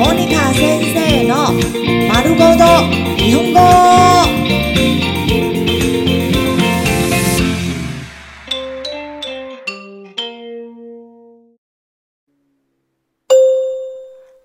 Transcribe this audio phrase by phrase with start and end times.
[0.00, 1.52] モニカ先生の
[2.08, 2.64] 丸ごと
[3.16, 3.60] 日本語。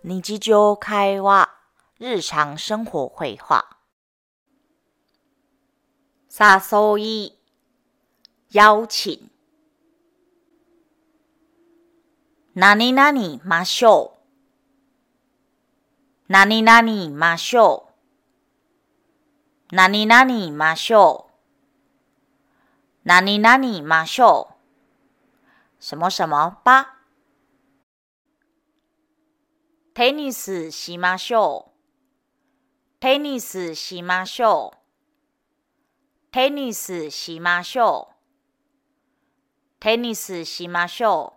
[0.03, 1.49] 日常会話、
[1.99, 3.65] 日常生活会話。
[6.29, 7.39] 誘い、
[8.51, 9.31] 邀請。
[12.53, 14.14] 何々ましょう。
[16.28, 17.88] 何々ましょ
[19.70, 19.74] う。
[19.76, 21.32] 何々ましょう。
[23.04, 24.54] 何々ましょう。
[25.78, 26.96] 什麼什麼吧。
[29.94, 33.00] テニスしましょう。
[33.00, 34.78] テニスしましょう。
[36.32, 38.14] テニスしましょう。
[39.78, 41.34] テニスしましょ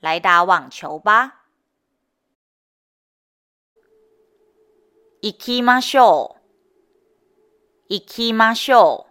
[0.00, 0.04] う。
[0.04, 1.37] 來打網球吧。
[5.20, 6.38] 行きましょう。
[7.88, 9.06] 行きましょ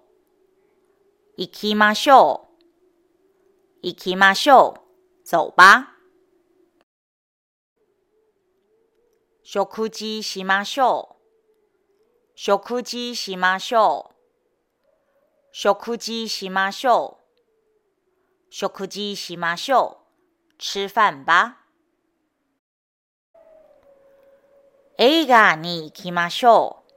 [1.38, 1.42] う。
[1.42, 2.48] 行きましょ
[3.84, 3.88] う。
[3.88, 5.30] 行きましょう。
[5.30, 5.98] 走吧。
[9.44, 11.24] 食事しましょう。
[12.36, 14.16] 食事しましょう。
[15.52, 17.42] 食事しましょう。
[18.50, 20.56] 食事しましょう。
[20.58, 21.67] 吃飯吧。
[25.00, 26.94] 映画に行きましょう。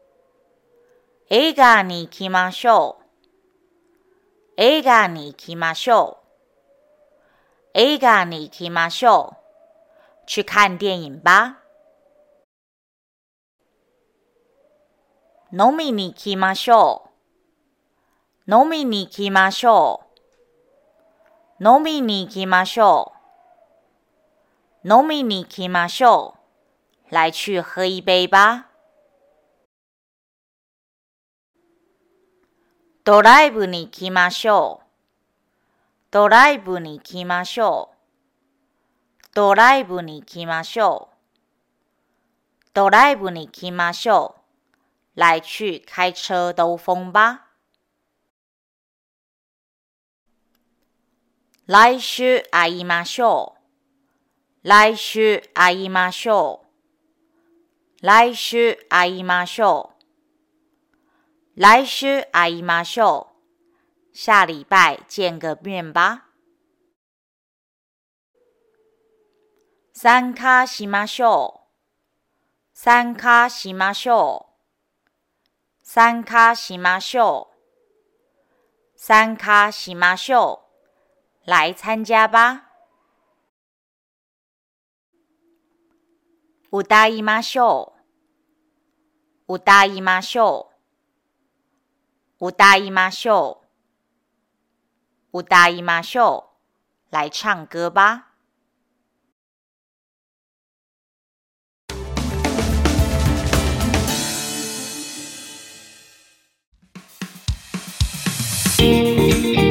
[1.29, 3.05] 映画に行きましょう。
[4.57, 7.71] 映画に行きましょう。
[7.75, 10.25] 映画に行きましょう。
[10.27, 11.59] 去看電影吧。
[15.53, 17.11] 飲みに行きましょ
[18.49, 18.51] う。
[18.51, 20.01] 飲みに行きましょ
[21.61, 21.63] う。
[21.63, 23.13] 飲みに行きましょ
[24.85, 24.89] う。
[24.89, 26.40] 飲みに行きましょう。
[27.11, 28.71] 来去喝一杯吧。
[33.03, 34.87] ドライブに行きましょう。
[36.13, 37.97] ドライブに行きましょう。
[39.35, 41.17] ドライブに行きましょう。
[42.75, 44.37] ドライブに行きましょ
[45.17, 45.21] う。
[45.21, 47.49] 来去開車兜風吧。
[51.67, 53.57] 来週会いましょ
[54.63, 54.69] う。
[54.69, 56.60] 来週会いましょう。
[58.01, 59.91] 来週会いましょ
[61.57, 61.61] う。
[61.61, 63.29] 来週会いましょ
[64.13, 64.17] う。
[64.17, 66.31] 下禮拜見個面吧。
[69.93, 71.69] 参加しましょう。
[72.73, 75.85] 参加しましょう。
[75.85, 78.99] 参加しましょう。
[78.99, 80.63] 参加しましょ
[81.45, 81.51] う。
[81.51, 82.70] 來參加吧。
[86.73, 87.95] 歌いましょ
[89.49, 89.55] う。
[89.55, 90.69] 歌いましょ
[92.41, 92.47] う。
[92.47, 93.61] 歌いましょ
[95.33, 95.41] う。
[95.41, 96.51] 歌いましょ
[97.11, 97.13] う。
[97.13, 98.29] 來唱歌吧。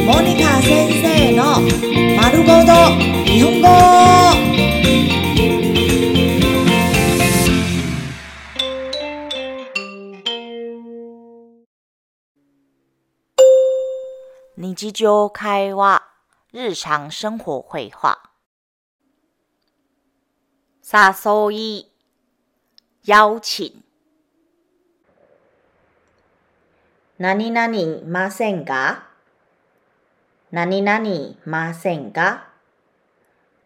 [0.06, 1.62] モニカ先生の
[2.18, 2.74] 丸ごと
[3.24, 4.29] 日本語。
[14.82, 16.02] 日常会話、
[16.52, 18.18] 日常生活會話。
[20.82, 21.92] 誘い、
[23.04, 23.74] 邀請。
[27.18, 29.04] 何々ませんか？
[30.50, 32.46] 何々ませんか？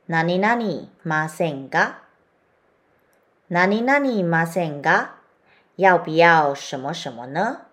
[0.07, 2.00] 何々ませんか？
[3.50, 5.18] 何々ませんか？
[5.75, 7.72] 要不要什麼什麼呢？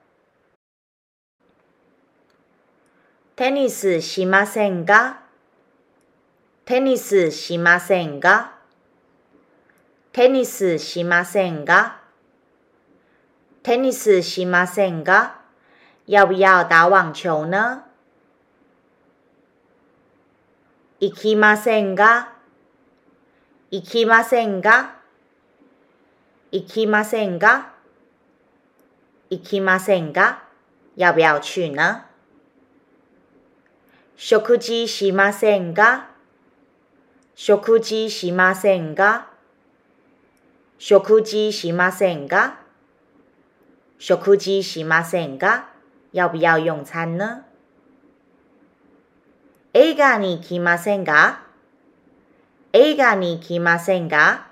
[3.40, 5.22] テニスしませんか
[6.66, 8.52] テニスしませんか
[10.12, 12.02] テニスしませんか
[13.62, 15.40] テニスしませんか
[16.06, 17.84] 要不要打網球呢？
[21.00, 22.34] 行きませんか
[23.70, 24.96] 行きませんか
[26.52, 27.72] 行きませんか
[29.30, 30.42] 行きませんか
[30.94, 32.09] 要不要去呢？
[34.22, 36.10] 食事しませんか
[37.34, 39.30] 食事しませんか
[40.78, 42.60] 食事しませんか
[43.98, 45.70] 食事しませんか
[46.12, 47.46] 要不要用餐呢？
[49.72, 51.46] 映画に行きませんか
[52.74, 54.48] 映画に行きませんか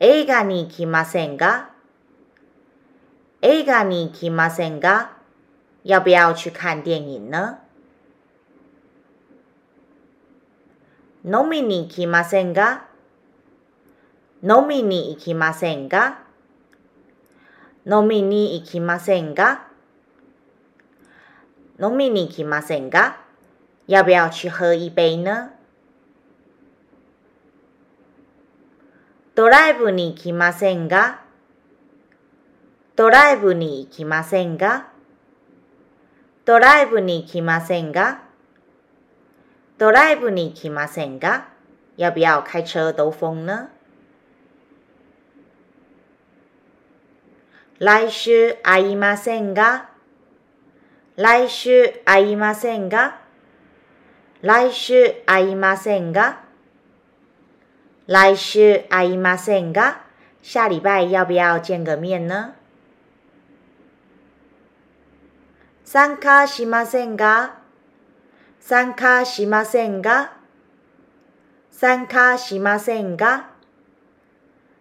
[0.00, 1.70] 映画に行きませんか
[3.40, 5.12] 映画に行きませんか
[5.84, 7.65] 要不要去看电影呢？
[11.26, 12.86] 飲みに行きませんか
[14.44, 16.20] 飲みに行きませんか
[17.84, 19.66] 飲みに行きませんか
[21.82, 23.18] 飲みに行きませんか
[23.88, 25.50] 要不要去喝一杯呢？
[29.34, 31.22] ドライブに行きませんか
[32.94, 34.88] ドライブに行きませんか
[36.44, 38.25] ドライブに行きませんか
[39.78, 41.48] ドライブに行きませんか
[41.96, 43.68] 要不要开车兜风呢？
[47.78, 49.90] 来週会いませんが？
[51.16, 53.20] 来週会いませんが？
[54.40, 56.40] 来週会いませんが？
[58.06, 60.06] 来週会いませんが？
[60.42, 62.54] 下礼拜要不要见个面呢？
[65.84, 67.65] 参加しませんが？
[68.68, 70.32] 参加しませんが。
[71.70, 73.50] 参加しませんが。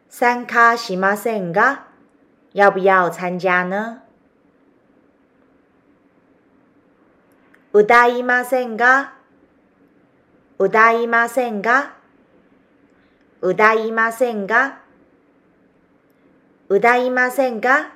[0.10, 1.86] 参加しませんが。
[2.56, 4.02] 要不要参加呢？
[7.74, 9.14] 歌いませんが。
[10.58, 11.94] 歌いませんが。
[13.40, 14.80] 歌いませんが。
[16.70, 17.92] 歌いませんが。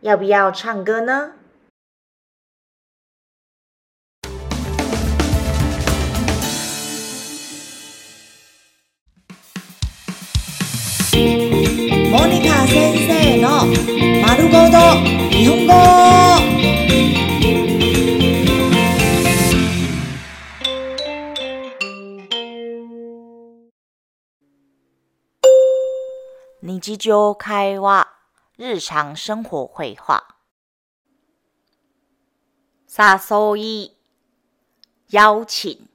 [0.00, 1.43] 要不要唱歌呢？
[11.13, 13.67] モニカ先生の
[14.25, 14.77] 丸ごと
[15.29, 15.73] 日本語
[26.61, 28.07] 日常会話、
[28.57, 30.23] 日常生活会話。
[32.87, 33.97] 誘い、
[35.11, 35.89] 邀請。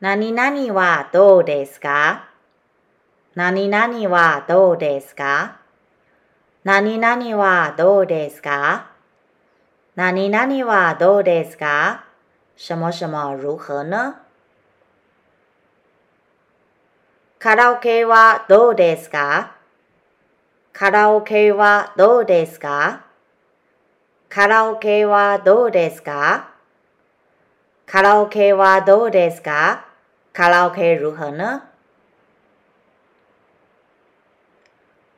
[0.00, 2.30] 何々はどうですか？
[3.34, 5.58] 何々はどうですか？
[6.64, 8.86] 何々はどうですか？
[9.96, 12.06] 何々はどうですか？
[12.56, 13.90] 什么什么如何？
[13.90, 14.20] 呢
[17.38, 19.54] カラオケはどうですか？
[20.72, 23.04] カラオケはどうですか？
[24.30, 26.48] カラオケはどうですか？
[27.84, 29.89] カラオケはどうですか？
[30.40, 31.36] カラオケ如何？
[31.36, 31.62] 呢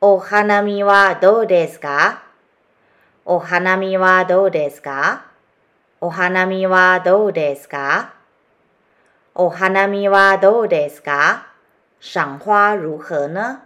[0.01, 2.23] お花見はどうですか？
[3.23, 5.27] お花見はどうですか？
[6.01, 8.15] お花見はどうですか？
[9.33, 11.47] お花見はどうですか？
[12.01, 13.33] 賞花如何？
[13.33, 13.61] 呢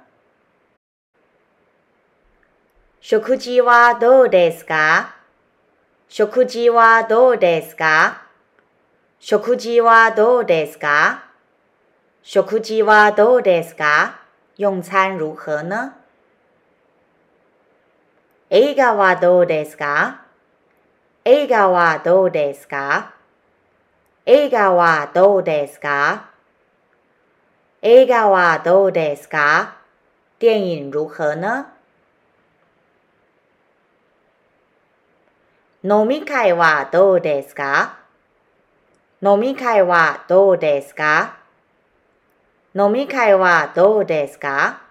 [3.02, 5.16] 食事はどうですか？
[6.08, 8.22] 食事はどうですか？
[9.20, 11.24] 食事はどうですか？
[12.30, 14.20] 食事はどうですか
[14.58, 15.96] 用餐如何呢？
[18.50, 20.26] 映画はどうですか
[21.24, 23.14] 映画はどうですか
[24.26, 26.30] 映画はどうですか
[27.82, 29.78] 映画はどうですか
[30.40, 31.68] 電影如何呢？
[35.82, 38.00] 飲み会はどうですか
[39.22, 41.47] 飲み会はどうですか
[42.78, 44.84] 飲み会はどうですか？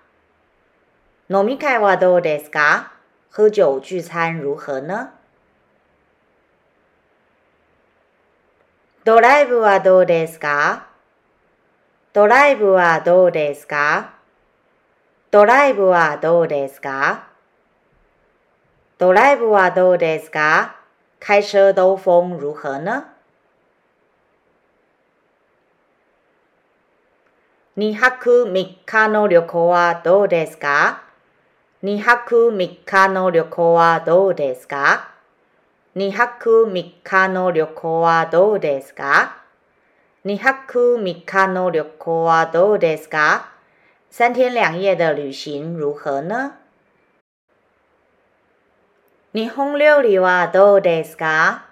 [1.31, 2.95] 飲み会はどうですか？
[3.31, 5.12] 喝酒聚餐如何呢？
[9.05, 10.88] ドライブはどうですか？
[12.12, 14.14] ドライブはどうですか？
[15.31, 17.28] ドライブはどうですか？
[18.99, 20.75] ドライブはどうですか？
[21.21, 23.15] 开车兜风如何呢？
[27.78, 31.02] 2泊3日の旅行はどうですか
[31.83, 35.11] ？2泊3日の旅行はどうですか
[35.95, 39.42] ？2泊3日の旅行はどうですか
[40.25, 43.52] ？2泊3日の旅行はどうですか？
[44.09, 46.52] 三天两夜的旅行如何呢？
[49.35, 51.66] 日本料理はどうですか？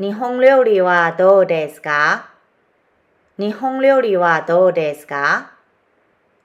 [0.00, 2.31] 日本料理はどうですか？
[3.38, 5.52] 日本料理はどうですか？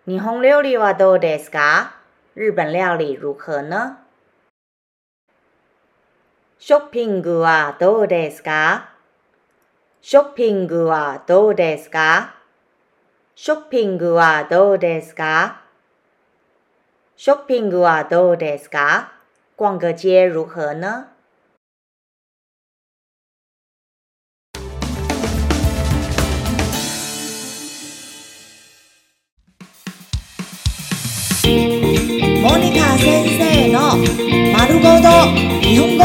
[0.07, 1.97] 日本料理はどうですか？
[2.33, 3.97] 日本料理如何呢
[6.57, 8.91] ショッピングはどうですか？
[10.01, 12.35] ショッピングはどうですか？
[13.35, 15.63] ショッピングはどうですか？
[17.17, 19.11] ショッピングはどうですか？
[19.57, 21.07] 逛个街如何呢？
[32.77, 33.97] モニカ先生の
[34.53, 35.09] 丸ごと
[35.61, 36.03] 日本語。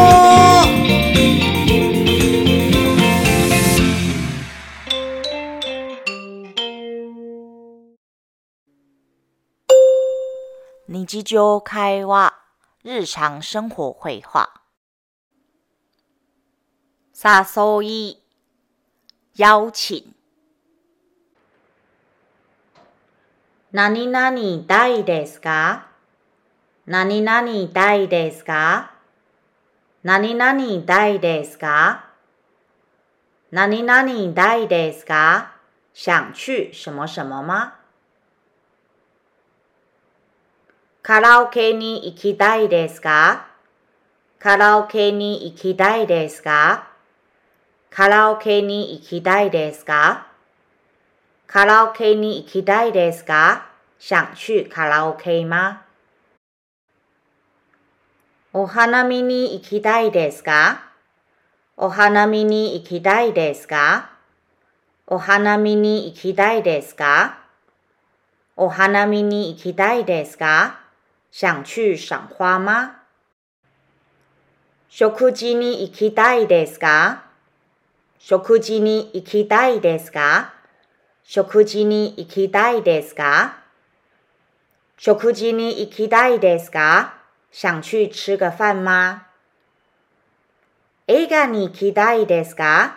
[10.89, 12.33] 日常会話
[12.85, 14.51] 日常生活会話
[17.15, 18.23] 誘い
[19.37, 20.05] 邀請
[23.73, 25.92] 何々たいですか
[26.85, 28.91] 何々たいですか？
[30.03, 32.07] 何々たいですか？
[33.53, 35.53] 何々たいですか？
[35.95, 37.75] 想去什么什么吗？
[41.03, 43.47] カラオケに行きたいですか？
[44.41, 46.89] カラオケに行きたいですか？
[47.91, 50.27] カラオケに行きたいですか？
[51.47, 53.69] カラオケに行きたいですか？
[54.01, 55.83] 想去カラオケ吗？
[58.55, 60.85] お花見に行きたいですか？
[61.79, 64.11] お花見に行きたいですか？
[65.07, 67.39] お花見に行きたいですか？
[68.55, 70.81] お花見に行きたいですか？
[71.31, 72.97] 想去賞花吗？
[74.91, 77.25] 食事に行きたいですか？
[78.19, 80.53] 食事に行きたいですか？
[81.25, 83.57] 食事に行きたいですか？
[84.99, 87.15] 食事に行きたいですか？
[87.55, 89.27] 想去吃个饭吗？
[91.07, 92.97] 映画に行きたいですか？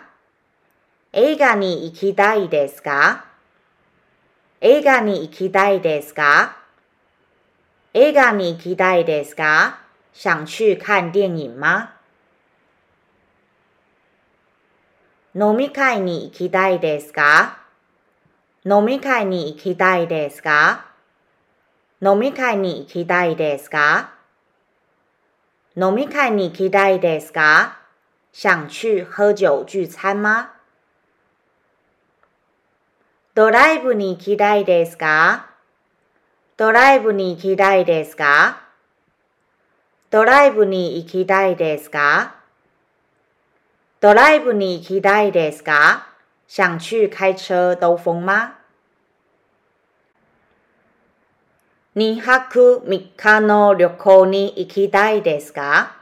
[1.12, 3.26] 映画に行きたいですか？
[4.62, 6.56] 映画に行きたいですか？
[7.92, 9.80] 映画に行きたいですか？
[10.14, 11.90] 想去看電影吗？
[15.34, 17.58] 飲み会に行きたいですか？
[18.64, 20.86] 飲み会に行きたいですか？
[22.00, 24.15] 飲み会に行きたいですか？
[25.78, 27.76] 飲み会に行きたいですか？
[28.32, 30.48] 想去喝酒聚餐吗？
[33.34, 35.50] ドライブに行きたいですか？
[36.56, 38.62] ドライブに行きたいですか？
[40.10, 42.36] ドライブに行きたいですか？
[44.00, 46.06] ドライブに行きたいですか？
[46.48, 48.58] 想去開車兜風嗎
[51.96, 55.96] 2泊3日の旅行に行きたいですか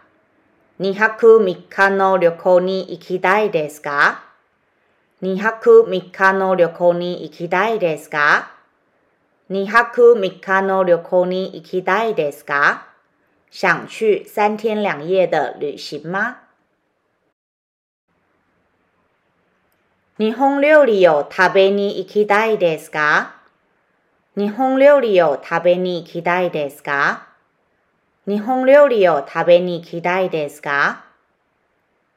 [0.80, 4.24] ?2 泊3日の旅行に行きたいですか
[5.22, 8.50] ?2 泊3日の旅行に行きたいですか
[9.48, 12.88] ?2 泊3日の旅行に行きたいですか？
[13.52, 16.38] 想去三天两夜的旅行吗？
[20.18, 23.43] 日本料理を食べに行きたいですか？
[24.36, 27.28] 日本料理を食べに行きたいですか？
[28.26, 31.04] 日本料理を食べに行きたいですか？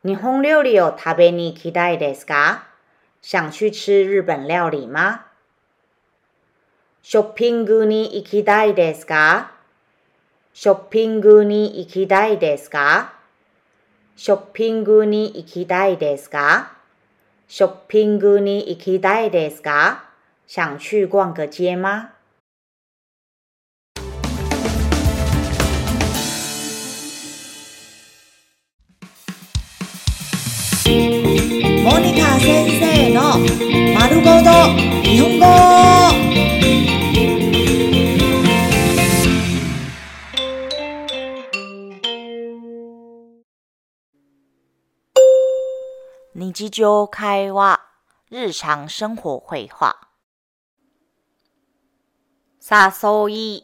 [0.03, 2.69] 日本料理を食べに行きたいですか？
[3.21, 5.25] 想去吃日本料理吗？
[7.03, 9.51] ショッピングに行きたいですか？
[10.55, 13.13] ショッピングに行きたいですか？
[14.15, 16.71] ショッピングに行きたいですか？
[17.47, 20.06] ショッピングに行きたいですか？
[20.46, 22.10] 想去逛个街吗
[31.84, 33.38] モニカ先生の
[33.98, 34.50] 丸ごと
[35.02, 36.22] 日本語
[46.34, 47.80] 日常会話
[48.30, 50.05] 日常生活会話
[52.69, 53.63] 誘い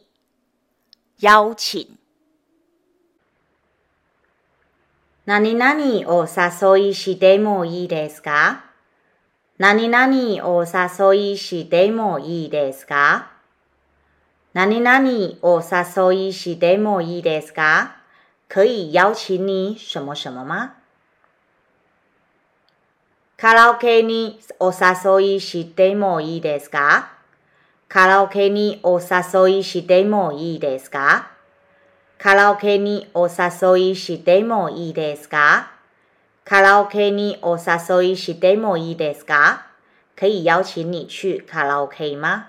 [1.20, 1.86] 邀請
[5.26, 8.64] 何々を誘いしてもいいですか？
[9.58, 13.30] 何々を誘いしてもいいですか？
[14.54, 17.96] 何々を誘いしてもいいですか？
[18.48, 20.74] 可以邀請你什麼什麼嗎
[23.36, 27.13] カラオケにお誘いしてもいいですか？
[27.88, 31.30] カラオケにお誘いしてもいいですか？
[32.18, 35.70] カラオケにお誘いしてもいいですか？
[36.44, 39.66] カラオケにお誘いしてもいいですか？
[40.16, 42.46] 可以邀请你去卡拉 OK 吗？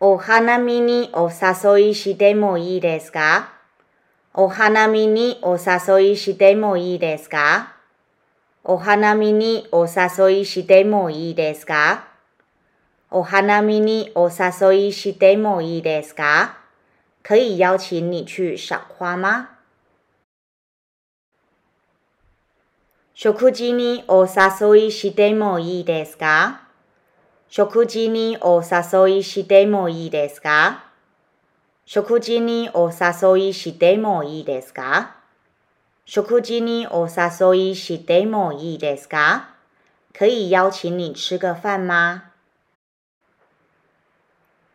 [0.00, 3.52] お花見にお誘いしてもいいですか？
[4.34, 7.77] お花見にお誘いしてもいいですか？
[8.70, 12.04] お花見にお誘いしてもいいですか？
[13.10, 16.58] お花見にお誘いしてもいいですか？
[17.22, 19.46] 可以邀请你去赏花吗？
[23.14, 26.60] 食事にお誘いしてもいいですか？
[27.48, 30.84] 食事にお誘いしてもいいですか？
[31.86, 35.17] 食事にお誘いしてもいいですか？
[36.10, 39.50] 食事にお誘いしてもいいですか
[40.14, 42.32] 可以邀请你吃个饭吗？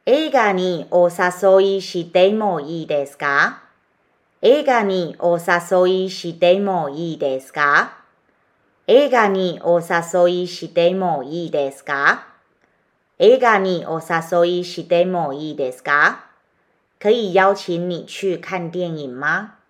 [0.06, 3.64] 映画にお誘いしてもいいですか
[4.44, 7.98] 映画にお誘いしてもいいですか
[8.86, 12.28] 映画にお誘いしてもいいですか
[13.18, 16.26] 映画にお誘いしてもいいですか
[17.00, 19.63] 可以邀请你去看电影吗？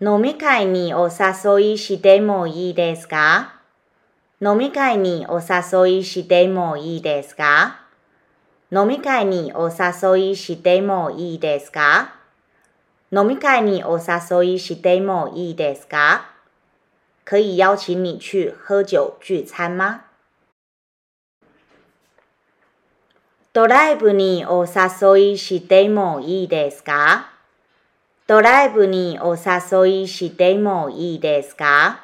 [0.00, 3.60] 飲み会にお誘いしてもいいですか？
[4.42, 7.80] 飲み会にお誘いしてもいいですか？
[8.72, 12.12] 飲み会にお誘いしてもいいですか？
[13.12, 16.24] 飲み会にお誘いしてもいいですか？
[17.24, 20.00] 可以邀请你去喝酒聚餐吗？
[23.52, 27.33] ドライブにお誘いしてもいいですか？
[28.26, 32.00] ドライブにお誘いしてもいいですか？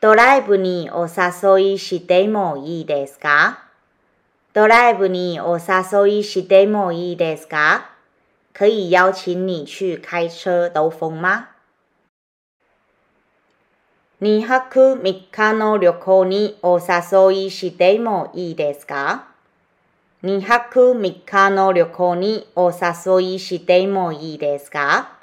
[0.00, 3.62] ドライブにお誘いしてもいいですか？
[4.54, 7.90] ドライブにお誘いしてもいいですか？
[8.52, 11.50] 可以邀请你去开车兜风吗
[14.20, 19.28] ？2泊3日の旅行にお誘いしてもいいですか
[20.24, 25.19] ？2泊3日の旅行にお誘いしてもいいですか？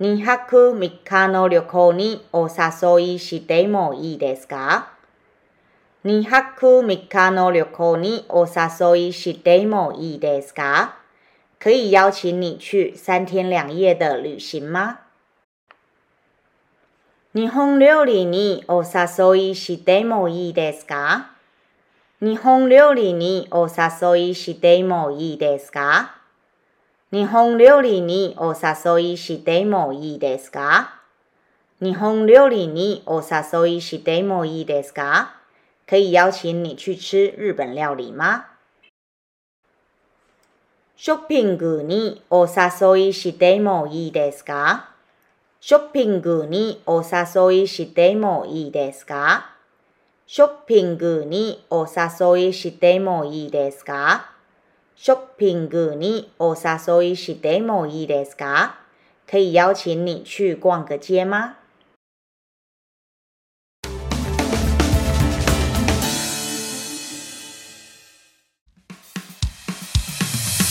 [0.00, 4.92] 2泊3日の旅行にお誘いしてもいいですか
[6.04, 10.98] ？2泊3日の旅行にお誘いしてもいいですか？
[11.58, 14.98] 可以邀请你去三天两夜的旅行吗？
[17.34, 21.30] 日本料理にお誘いしてもいいですか？
[22.20, 26.17] 日本料理にお誘いしてもいいですか？
[27.10, 31.00] 日本料理にお誘いしてもいいですか？
[31.80, 35.30] 日本料理にお誘いしてもいいですか？
[35.86, 38.44] 可以邀请你去吃日本料理吗？
[40.98, 44.90] ショッピングにお誘いしてもいいですか？
[45.62, 49.54] ショッピングにお誘いしてもいいですか？
[50.26, 54.32] ショッピングにお誘いしてもいいですか？
[55.00, 58.80] ショッピングにお誘いしてもいいですか
[59.30, 61.54] 可以邀请你去逛个街吗？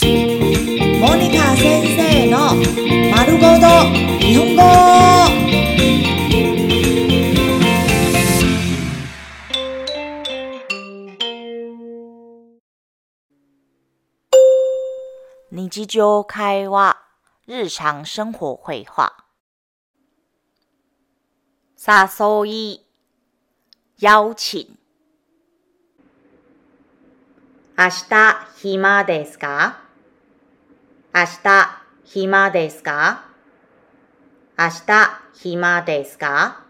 [0.03, 2.53] モニカ先生の
[3.15, 3.67] 丸ごと
[4.19, 6.06] 日本語
[15.57, 16.95] 日常会話、
[17.47, 19.11] 日常生活会話。
[21.75, 22.85] 誘い、
[23.99, 24.77] 邀請。
[27.75, 29.79] 明日暇ですか？
[31.11, 33.25] 明日暇ですか？
[34.59, 36.65] 明日暇ですか？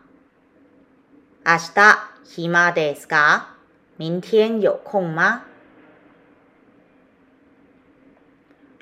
[1.45, 3.49] 明日暇ですか？
[3.97, 5.43] 明天有空吗？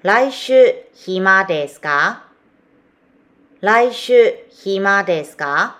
[0.05, 2.25] 来週暇ですか？
[3.59, 5.79] 来週暇ですか？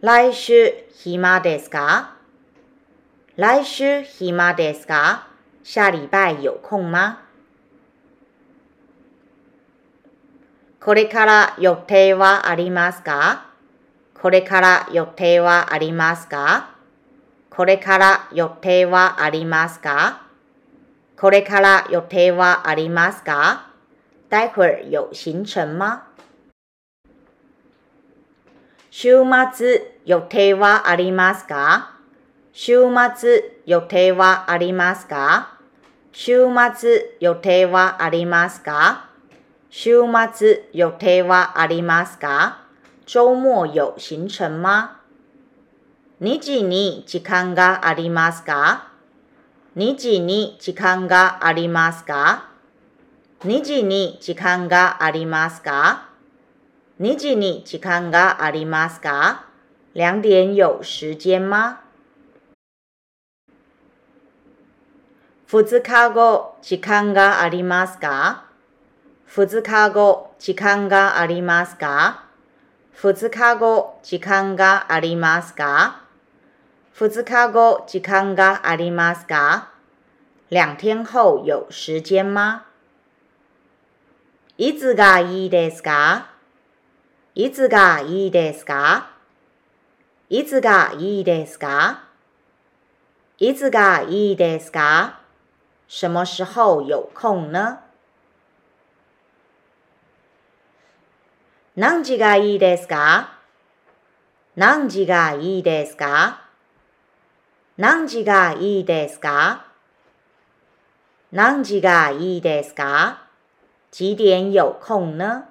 [0.00, 2.16] 来週暇ですか？
[3.36, 5.28] 来週暇ですか？
[5.62, 7.20] 下礼拜有空吗？
[10.80, 13.46] これから予定はありますか？
[14.20, 16.74] これから予定はありますか？
[17.48, 20.22] これから予定はありますか？
[21.20, 23.72] これから予定はありますか？
[24.30, 26.02] 待会儿有行程吗？
[28.92, 31.96] 週末予定はありますか？
[32.52, 32.84] 週
[33.16, 35.58] 末予定はありますか？
[36.12, 39.10] 週末予定はありますか？
[39.70, 40.02] 週
[40.32, 42.62] 末予定はありますか？
[43.06, 45.00] 周末有行程吗？
[46.20, 48.87] 日に時間がありますか？
[49.78, 52.48] 日に時間がありますか？
[53.44, 56.08] 日に時間がありますか？
[56.98, 59.44] 日に時間がありますか？
[59.94, 61.76] 两点有时间吗？
[65.46, 68.46] 二日後時間がありますか？
[69.26, 72.24] 二日後時間がありますか？
[72.94, 76.02] 二日後時間がありますか？
[76.94, 79.67] 二日後時間がありますか？
[80.50, 82.62] 两天後有時間嗎？
[84.56, 86.30] いつがいいですか？
[87.34, 89.10] いつがいいですか？
[90.30, 92.04] いつがいいですか？
[93.38, 95.20] いつがいいですか？
[95.86, 97.80] 什麼時候有空呢？
[101.76, 103.34] 何時がいいですか？
[104.56, 106.40] 何時がいいですか？
[107.76, 109.67] 何時がいいですか？
[111.30, 113.24] 何時がいいですか？
[113.90, 115.44] 几点有空呢？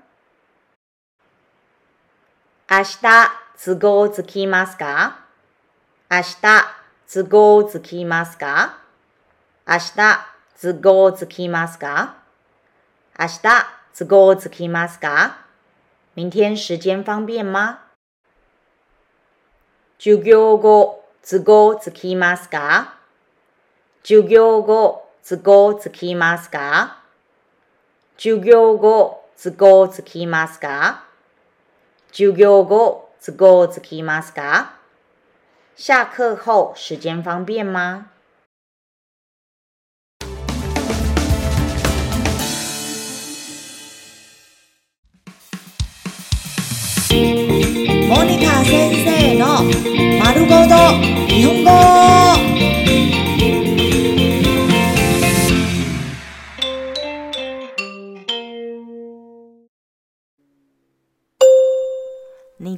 [2.68, 3.32] 明日
[3.63, 5.20] 都合つきますか？
[6.10, 6.44] 明日
[7.13, 8.80] 都合つきますか？
[9.68, 10.26] 明日
[10.60, 12.16] 都合つきますか？
[13.20, 15.46] 明日都合つきますか？
[16.16, 17.82] 明天时间方便吗？
[20.00, 22.96] 授業後都合つきますか？
[24.02, 27.04] 授業後都合つきますか？
[28.18, 31.04] 授業後都合つきますか？
[32.13, 34.76] 授業後都合つきますか？
[35.76, 38.06] 下课后时间方便吗？
[47.10, 49.62] モニカ先生の
[50.24, 50.76] 丸ごと
[51.28, 52.37] 日本語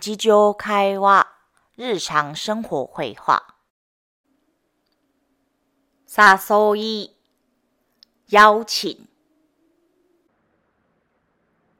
[0.01, 1.27] 日常会話、
[1.75, 3.55] 日常生活会話。
[6.07, 7.17] 誘い、
[8.29, 9.07] 邀請。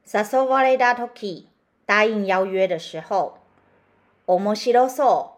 [0.06, 1.48] 誘われた時
[1.86, 3.38] 答应邀约的时候，
[4.26, 5.38] 面白そ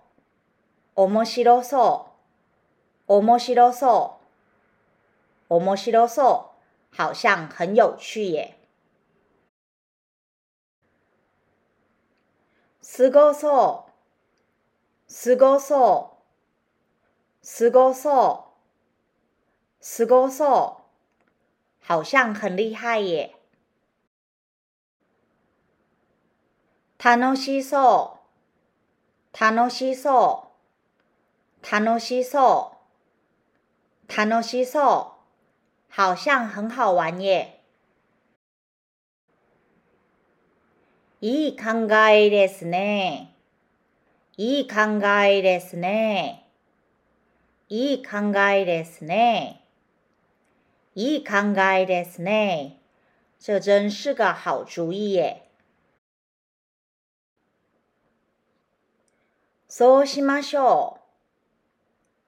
[0.95, 2.07] う、面白そ
[3.05, 4.17] う、面白そ
[5.49, 6.21] う、面白そ
[6.91, 8.57] う，好像很有趣耶。
[12.93, 13.91] すごそう、
[15.07, 16.17] すごそ
[17.41, 18.49] う、すごそ
[19.79, 20.81] う、すごそ
[21.85, 23.33] う，好像很厉害耶。
[26.99, 28.19] 楽しそ
[29.33, 30.49] う、楽しそ
[31.63, 32.73] う、楽しそ
[34.09, 35.13] う、楽しそ
[35.89, 37.60] う，好像很好玩耶。
[41.23, 43.35] いい考えですね。
[44.37, 46.47] いい考えですね。
[47.69, 49.63] いい考えですね。
[50.95, 52.81] いい考えですね。
[53.37, 55.43] 这真是个好主意耶。
[59.67, 60.97] そうしましょ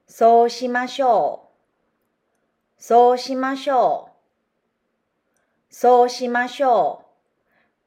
[0.08, 0.12] う。
[0.12, 1.50] そうしましょ
[2.78, 2.82] う。
[2.82, 4.10] そうしましょ
[5.72, 5.74] う。
[5.74, 7.03] そうしましょう。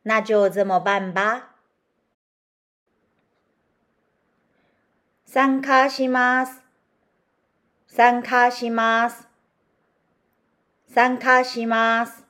[0.08, 1.56] 那就这么办吧。
[5.24, 6.62] 参加します。
[7.88, 9.26] 参加します。
[10.86, 12.24] 参加します。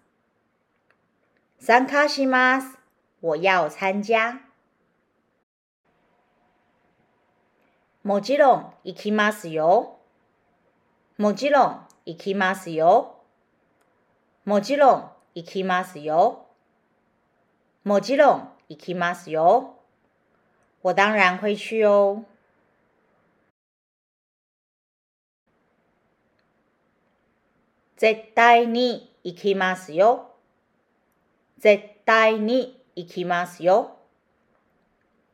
[1.58, 2.78] 参加します。
[3.20, 4.40] 我要参加。
[8.02, 9.98] もちろん行きますよ。
[11.18, 13.20] もちろん行きますよ。
[14.46, 16.45] もちろん行きますよ。
[17.86, 19.76] もちろん行きますよ。
[20.82, 22.24] 我当然会去哦。
[27.96, 30.32] 絶対に行きますよ。
[31.60, 33.96] 絶対に行きますよ。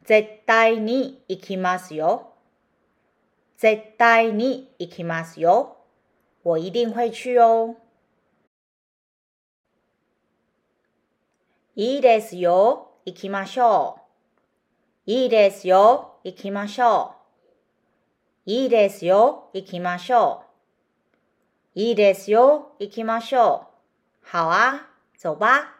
[0.04, 2.34] 絶対に行きますよ。
[3.56, 5.78] 絶対に行きますよ。
[6.44, 7.76] 我一定会去哦。
[11.74, 12.90] いいですよ。
[13.06, 13.98] 行きましょ
[15.06, 15.10] う。
[15.10, 16.18] いいですよ。
[16.22, 17.14] 行きましょ
[18.46, 18.50] う。
[18.50, 19.48] いいですよ。
[19.54, 20.42] 行きましょ
[21.74, 21.80] う。
[21.80, 22.72] いいですよ。
[22.78, 23.68] 行きましょ
[24.22, 24.26] う。
[24.30, 25.78] 好啊，走吧。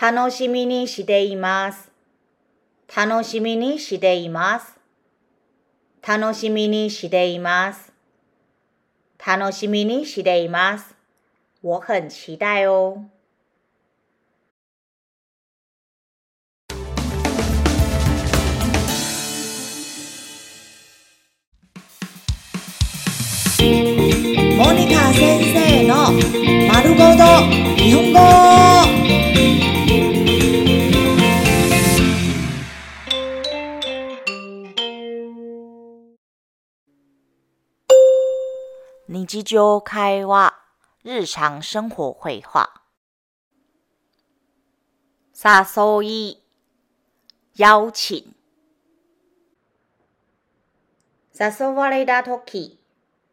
[0.00, 1.92] 楽しみにしています。
[2.96, 4.80] 楽しみにしています。
[6.00, 7.92] 楽しみにしています。
[9.24, 11.01] 楽しみにしています。
[11.62, 13.04] 我很期待哦。
[24.58, 26.10] モニカ先生の
[26.68, 27.22] 丸ごと
[27.76, 28.18] 日本語。
[39.06, 40.61] 日常会話、
[41.04, 42.82] 日常生活会話。
[45.34, 46.42] 誘い、
[47.56, 48.24] 邀請。
[51.34, 52.78] 誘われた時、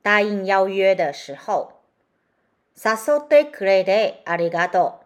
[0.02, 1.74] 答應邀約的時候。
[2.76, 5.02] 誘ってくれてありがと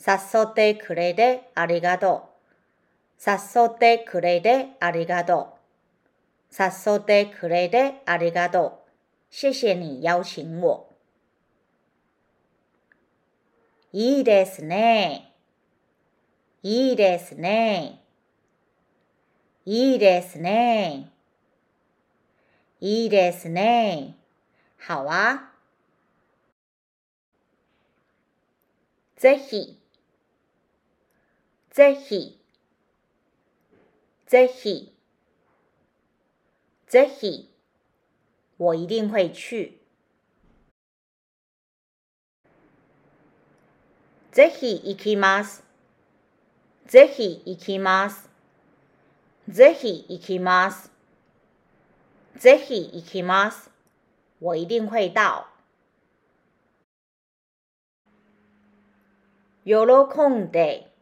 [0.00, 0.10] う。
[0.10, 2.30] 誘ってくれてありがと
[3.20, 3.30] う。
[3.30, 5.54] 誘ってくれてありがと
[6.50, 6.54] う。
[6.58, 8.72] 誘ってくれてありがとう。
[9.30, 10.95] 謝謝你邀請我。
[13.98, 15.32] いいですね。
[16.62, 18.04] いいですね。
[19.64, 21.10] いいですね。
[22.78, 24.14] いいですね。
[24.86, 25.50] 好啊。
[29.16, 29.80] ぜひ。
[31.70, 32.38] ぜひ。
[34.26, 34.92] ぜひ。
[36.86, 37.50] ぜひ。
[38.58, 39.85] 我一定会去。
[44.36, 45.64] ぜひ行きます。
[46.86, 48.28] ぜひ行きます。
[49.48, 50.92] ぜひ行きます。
[52.36, 53.70] ぜひ行きます。
[54.38, 55.46] 我一定会到。
[59.64, 59.72] 喜
[60.28, 60.92] んで、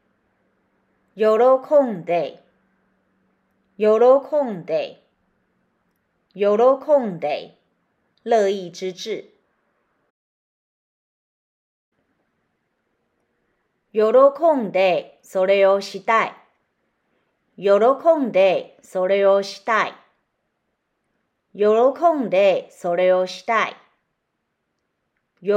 [1.16, 1.24] 喜
[1.82, 2.40] んで、
[3.76, 3.88] 喜
[4.44, 5.02] んで。
[6.36, 7.58] 喜んで，
[8.22, 9.33] 乐意之至。
[13.94, 14.00] 喜
[14.56, 16.34] んでそれをしたい。
[17.56, 17.70] 喜
[18.20, 19.94] んでそれをしたい。
[21.54, 21.64] 喜
[22.12, 23.76] んでそれをしたい。
[25.40, 25.52] 喜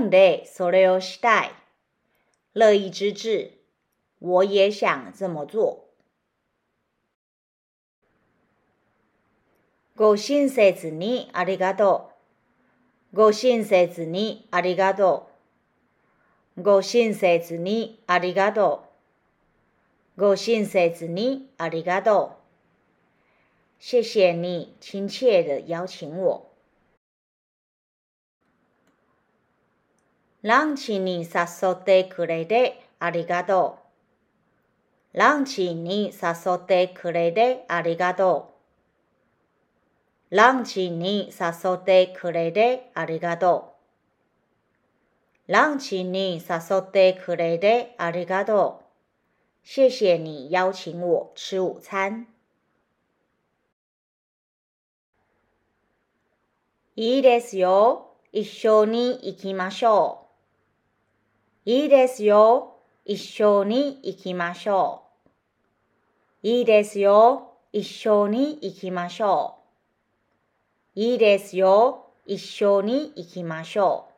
[0.00, 1.50] んでそれをしたい。
[2.54, 3.58] 乐意之至，
[4.20, 5.90] 我也想这么做。
[9.94, 12.10] ご親切にありがと
[13.12, 13.16] う。
[13.16, 15.31] ご親切にありがとう。
[16.60, 18.84] ご親切にありがと
[20.18, 20.20] う。
[20.20, 22.42] ご親切にありがとう。
[23.78, 26.52] 谢谢你亲切的邀请我。
[30.42, 33.78] ランチに誘ってくれてありがと
[35.14, 35.18] う。
[35.18, 38.54] ランチに誘ってくれてありがと
[40.30, 40.36] う。
[40.36, 43.71] ランチに誘ってくれてありがとう。
[45.52, 48.84] ランチに誘ってくれてありがとう。
[49.62, 52.26] 谢谢你邀请我吃午餐。
[56.96, 58.14] いいですよ。
[58.32, 60.26] 一緒に行きましょ
[61.66, 61.70] う。
[61.70, 62.78] いいですよ。
[63.04, 65.02] 一緒に行きましょ
[66.42, 66.48] う。
[66.48, 67.58] いいですよ。
[67.74, 69.58] 一緒に行きましょ
[70.96, 70.98] う。
[70.98, 72.06] いいですよ。
[72.24, 74.11] 一緒に行きましょう。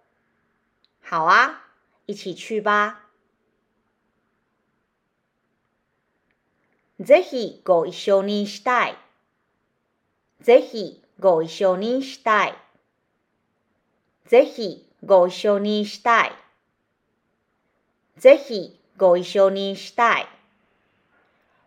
[1.07, 1.61] 好啊，
[2.07, 3.03] 一起去吧。
[6.99, 8.97] ぜひご一緒にしたい。
[10.40, 12.55] ぜひご一緒にしたい。
[14.27, 16.33] ぜひご一緒にしたい。
[18.17, 20.27] ぜひご一緒にしたい。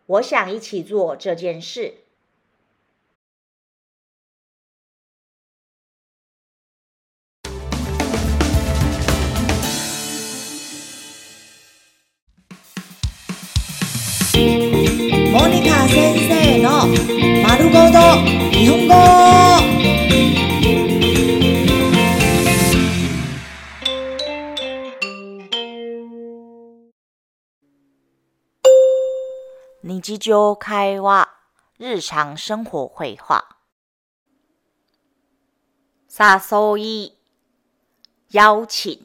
[0.07, 2.06] 我想一起做这件事。
[15.39, 16.87] モニカ先生の
[17.47, 17.99] 丸ごと
[18.51, 18.95] 日本語。
[29.83, 31.29] 日常会話、
[31.77, 33.45] 日常生活会話。
[36.09, 37.13] 誘い、
[38.31, 38.99] 邀請。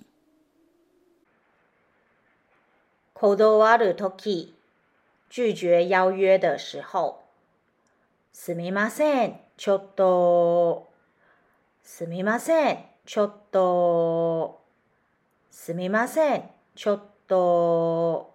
[3.14, 4.54] 断るとき、
[5.34, 7.22] 拒绝邀約的時候。
[8.34, 10.92] すみません、ちょっと。
[11.82, 14.60] すみません、ちょっと。
[15.50, 18.34] すみません、ちょっと。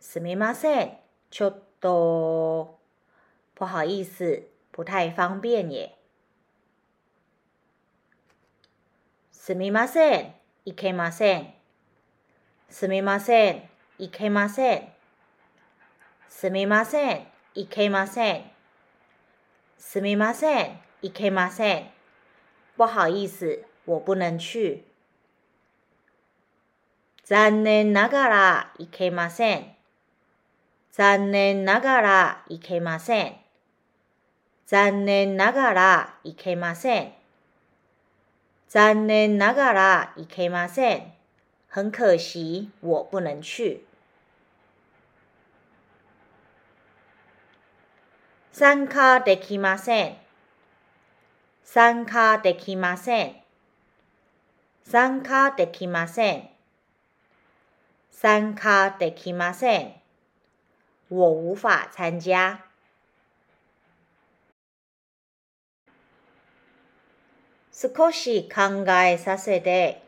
[0.00, 0.98] すみません、
[1.30, 2.78] ちょっと。
[3.54, 5.94] 不好意思，不太方便耶。
[9.30, 10.34] すみません、
[10.66, 11.54] いけません。
[12.68, 13.62] すみません、
[13.98, 14.91] いけません。
[16.34, 18.42] すみません、いけません。
[19.78, 21.90] すみません、いけません。
[22.76, 24.82] 不好意思，我不能去。
[27.22, 29.76] 残念ながらいけません。
[30.90, 33.36] 残念ながらいけません。
[34.66, 37.12] 残念ながらいけません。
[38.68, 41.12] 残念ながらいけません。
[41.68, 43.84] 很可惜，我不能去。
[48.52, 50.16] 参加できません。
[51.64, 53.36] 参加できません。
[54.84, 56.50] 参加できません。
[58.10, 59.94] 参加できません。
[61.08, 62.62] 我无法参加。
[67.72, 70.02] 少し考えさせて。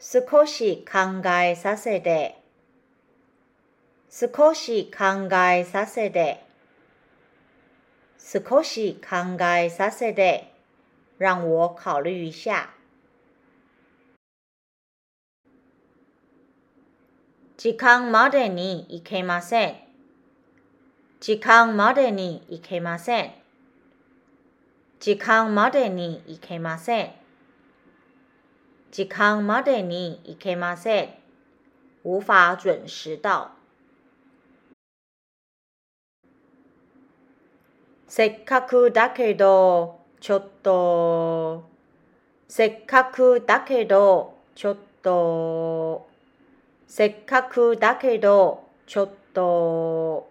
[0.00, 2.40] 少し考えさせて。
[4.08, 6.47] 少し考えさせて。
[8.30, 10.52] 少し考えさせて。
[11.16, 12.74] 让我考虑一下。
[17.56, 19.74] 時間までに行けません。
[21.20, 23.32] 時間までに行けません。
[25.00, 27.10] 時間までに行けません。
[28.92, 31.08] 時間までに行けません。
[32.04, 33.57] 無法準時到。
[38.08, 41.68] せっかくだけど、ちょっと。
[42.48, 46.08] せっかくだけど、ちょっと。
[46.86, 50.30] せっかくだけど、ちょっと。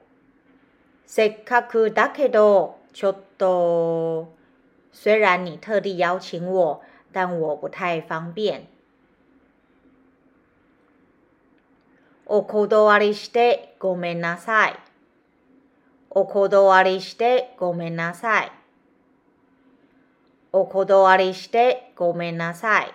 [1.06, 4.34] せっかくだけど、ちょっと。
[4.92, 6.82] 虽然你特地邀请我，
[7.14, 8.68] 但我不太方便。
[12.26, 14.87] お断りしてごめんなさい。
[16.10, 18.52] お断りしてごめんなさい。
[20.52, 22.94] お断りしてごめんなさい。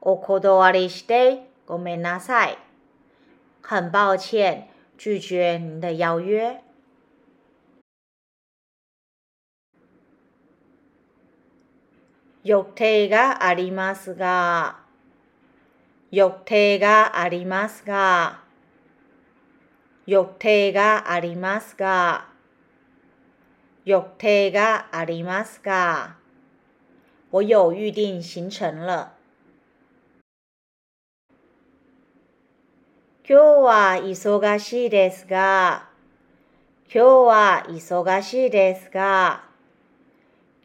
[0.00, 2.56] お断りしてごめんなさい。
[3.62, 6.62] 很抱歉，拒绝您的邀约。
[12.42, 14.78] 予定がありますが、
[16.10, 18.40] 予定がありますが、
[20.10, 22.26] 予定がありますが、
[23.84, 26.16] 予定がありますが、
[27.30, 29.12] 我有预定行程了。
[33.22, 35.88] 今日は忙しいですが、
[36.92, 39.44] 今日は忙しいですが、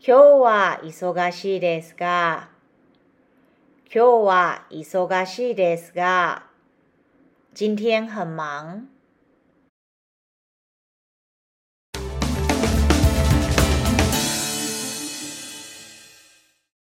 [0.03, 2.49] 今日は忙しいですが、
[3.93, 6.47] 今日は忙しいですが、
[7.53, 8.94] 今天很忙。